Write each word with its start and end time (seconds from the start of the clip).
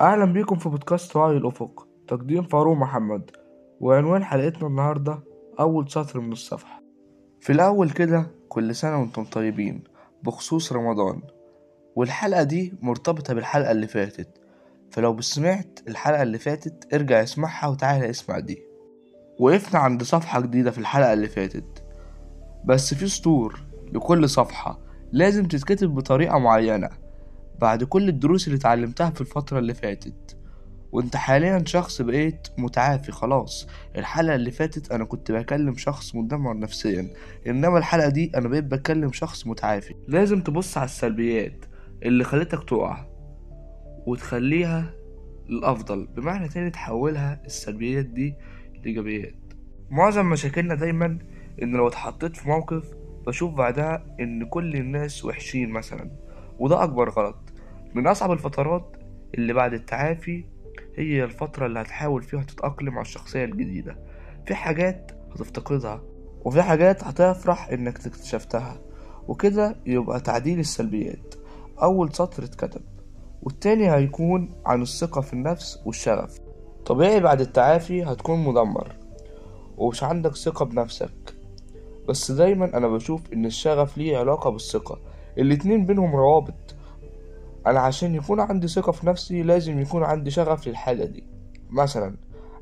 أهلا 0.00 0.24
بيكم 0.24 0.56
في 0.56 0.68
بودكاست 0.68 1.16
وعي 1.16 1.36
الأفق. 1.36 1.88
تقديم 2.08 2.42
فاروق 2.42 2.76
محمد. 2.76 3.30
وعنوان 3.80 4.24
حلقتنا 4.24 4.66
النهاردة 4.68 5.18
أول 5.60 5.90
سطر 5.90 6.20
من 6.20 6.32
الصفحة. 6.32 6.82
في 7.40 7.52
الأول 7.52 7.90
كده 7.90 8.26
كل 8.48 8.74
سنة 8.74 9.00
وأنتم 9.00 9.24
طيبين 9.24 9.84
بخصوص 10.22 10.72
رمضان. 10.72 11.22
والحلقة 11.96 12.42
دي 12.42 12.74
مرتبطة 12.82 13.34
بالحلقة 13.34 13.70
اللي 13.70 13.86
فاتت. 13.86 14.40
فلو 14.90 15.20
سمعت 15.20 15.78
الحلقة 15.88 16.22
اللي 16.22 16.38
فاتت 16.38 16.94
ارجع 16.94 17.22
اسمعها 17.22 17.68
وتعالى 17.68 18.10
اسمع 18.10 18.38
دي. 18.38 18.62
وقفنا 19.40 19.80
عند 19.80 20.02
صفحة 20.02 20.40
جديدة 20.40 20.70
في 20.70 20.78
الحلقة 20.78 21.12
اللي 21.12 21.28
فاتت. 21.28 21.84
بس 22.64 22.94
في 22.94 23.08
سطور 23.08 23.60
لكل 23.92 24.28
صفحة 24.28 24.78
لازم 25.12 25.44
تتكتب 25.44 25.94
بطريقة 25.94 26.38
معينة. 26.38 27.01
بعد 27.62 27.84
كل 27.84 28.08
الدروس 28.08 28.46
اللي 28.46 28.58
اتعلمتها 28.58 29.10
في 29.10 29.20
الفترة 29.20 29.58
اللي 29.58 29.74
فاتت. 29.74 30.36
وانت 30.92 31.16
حاليا 31.16 31.62
شخص 31.66 32.02
بقيت 32.02 32.48
متعافي 32.58 33.12
خلاص. 33.12 33.68
الحلقة 33.96 34.34
اللي 34.34 34.50
فاتت 34.50 34.92
أنا 34.92 35.04
كنت 35.04 35.32
بكلم 35.32 35.74
شخص 35.76 36.14
مدمر 36.14 36.58
نفسيا. 36.58 37.10
إنما 37.46 37.78
الحلقة 37.78 38.08
دي 38.08 38.32
أنا 38.34 38.48
بقيت 38.48 38.64
بكلم 38.64 39.12
شخص 39.12 39.46
متعافي. 39.46 39.94
لازم 40.08 40.40
تبص 40.40 40.78
على 40.78 40.84
السلبيات 40.84 41.64
اللي 42.02 42.24
خلتك 42.24 42.64
تقع 42.68 43.06
وتخليها 44.06 44.94
الأفضل. 45.48 46.06
بمعنى 46.16 46.48
تاني 46.48 46.70
تحولها 46.70 47.42
السلبيات 47.46 48.04
دي 48.04 48.34
لإيجابيات. 48.82 49.34
معظم 49.90 50.26
مشاكلنا 50.26 50.74
دايما 50.74 51.18
إن 51.62 51.72
لو 51.72 51.88
اتحطيت 51.88 52.36
في 52.36 52.48
موقف 52.48 52.84
بشوف 53.26 53.54
بعدها 53.54 54.06
إن 54.20 54.44
كل 54.44 54.76
الناس 54.76 55.24
وحشين 55.24 55.70
مثلا. 55.70 56.10
وده 56.58 56.82
أكبر 56.84 57.10
غلط. 57.10 57.51
من 57.94 58.06
أصعب 58.06 58.32
الفترات 58.32 58.96
اللي 59.34 59.52
بعد 59.52 59.72
التعافي 59.74 60.44
هي 60.96 61.24
الفترة 61.24 61.66
اللي 61.66 61.80
هتحاول 61.80 62.22
فيها 62.22 62.42
تتأقلم 62.42 62.92
على 62.92 63.00
الشخصية 63.00 63.44
الجديدة. 63.44 63.96
في 64.46 64.54
حاجات 64.54 65.12
هتفتقدها 65.32 66.02
وفي 66.44 66.62
حاجات 66.62 67.04
هتفرح 67.04 67.68
إنك 67.68 68.06
اكتشفتها 68.06 68.80
وكده 69.28 69.76
يبقى 69.86 70.20
تعديل 70.20 70.58
السلبيات. 70.58 71.34
أول 71.82 72.12
سطر 72.14 72.44
اتكتب 72.44 72.82
والتاني 73.42 73.92
هيكون 73.92 74.54
عن 74.66 74.82
الثقة 74.82 75.20
في 75.20 75.32
النفس 75.32 75.82
والشغف. 75.86 76.38
طبيعي 76.86 77.20
بعد 77.20 77.40
التعافي 77.40 78.02
هتكون 78.02 78.44
مدمر 78.44 78.92
ومش 79.76 80.02
عندك 80.02 80.36
ثقة 80.36 80.64
بنفسك. 80.64 81.34
بس 82.08 82.30
دايما 82.30 82.76
أنا 82.76 82.88
بشوف 82.88 83.32
إن 83.32 83.46
الشغف 83.46 83.98
ليه 83.98 84.18
علاقة 84.18 84.50
بالثقة. 84.50 84.98
الاتنين 85.38 85.86
بينهم 85.86 86.16
روابط. 86.16 86.71
أنا 87.66 87.80
عشان 87.80 88.14
يكون 88.14 88.40
عندي 88.40 88.68
ثقة 88.68 88.92
في 88.92 89.06
نفسي 89.06 89.42
لازم 89.42 89.78
يكون 89.78 90.02
عندي 90.04 90.30
شغف 90.30 90.68
للحاجة 90.68 91.04
دي. 91.04 91.24
مثلا 91.70 92.16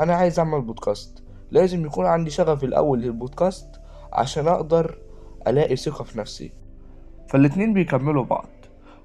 أنا 0.00 0.14
عايز 0.14 0.38
أعمل 0.38 0.60
بودكاست 0.60 1.22
لازم 1.50 1.86
يكون 1.86 2.06
عندي 2.06 2.30
شغف 2.30 2.64
الأول 2.64 3.00
للبودكاست 3.00 3.80
عشان 4.12 4.48
أقدر 4.48 4.98
ألاقي 5.46 5.76
ثقة 5.76 6.04
في 6.04 6.18
نفسي. 6.18 6.52
فالاتنين 7.28 7.72
بيكملوا 7.72 8.24
بعض 8.24 8.48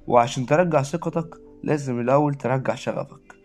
وعشان 0.08 0.46
ترجع 0.46 0.82
ثقتك 0.82 1.36
لازم 1.64 2.00
الأول 2.00 2.34
ترجع 2.34 2.76
شغفك. 2.76 3.36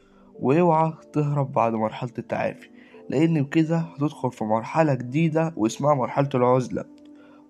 وأوعى 0.41 0.92
تهرب 1.12 1.53
بعد 1.53 1.73
مرحلة 1.73 2.12
التعافي 2.19 2.69
لأن 3.11 3.42
بكده 3.42 3.77
هتدخل 3.77 4.33
في 4.33 4.45
مرحلة 4.45 4.95
جديدة 4.95 5.53
واسمها 5.56 5.95
مرحلة 5.95 6.29
العزلة. 6.34 6.84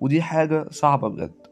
ودي 0.01 0.23
حاجة 0.23 0.67
صعبة 0.71 1.09
بجد. 1.09 1.47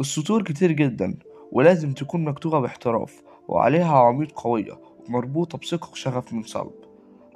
السطور 0.00 0.42
كتير 0.42 0.72
جدا. 0.72 1.18
ولازم 1.54 1.92
تكون 1.92 2.24
مكتوبة 2.24 2.60
باحتراف 2.60 3.22
وعليها 3.48 3.92
عواميد 3.96 4.32
قوية 4.32 4.78
ومربوطة 5.08 5.58
بثقة 5.58 5.90
وشغف 5.92 6.32
من 6.32 6.42
صلب. 6.42 6.72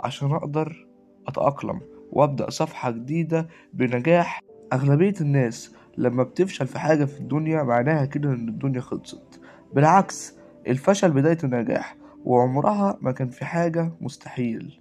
عشان 0.00 0.32
أقدر 0.32 0.86
أتأقلم 1.28 1.80
وأبدأ 2.12 2.50
صفحة 2.50 2.90
جديدة 2.90 3.48
بنجاح 3.72 4.42
أغلبية 4.72 5.14
الناس 5.20 5.74
لما 5.96 6.22
بتفشل 6.22 6.66
في 6.66 6.78
حاجة 6.78 7.04
في 7.04 7.20
الدنيا 7.20 7.62
معناها 7.62 8.04
كده 8.04 8.28
إن 8.28 8.48
الدنيا 8.48 8.80
خلصت. 8.80 9.40
بالعكس 9.74 10.34
الفشل 10.66 11.10
بداية 11.10 11.38
النجاح 11.44 11.96
وعمرها 12.24 12.98
ما 13.00 13.12
كان 13.12 13.28
في 13.28 13.44
حاجة 13.44 13.92
مستحيل. 14.00 14.80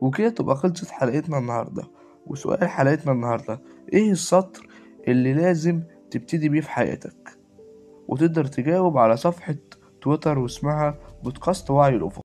وكده 0.00 0.28
تبقى 0.28 0.56
خلصت 0.56 0.90
حلقتنا 0.90 1.38
النهاردة. 1.38 1.82
وسؤال 2.26 2.68
حلقتنا 2.68 3.12
النهاردة 3.12 3.60
إيه 3.92 4.10
السطر 4.10 4.68
اللي 5.08 5.34
لازم 5.34 5.82
تبتدي 6.10 6.48
بيه 6.48 6.60
في 6.60 6.70
حياتك؟ 6.70 7.35
وتقدر 8.08 8.44
تجاوب 8.44 8.98
على 8.98 9.16
صفحة 9.16 9.56
تويتر 10.02 10.38
واسمها 10.38 10.98
بودكاست 11.22 11.70
وعي 11.70 11.96
الأفق. 11.96 12.22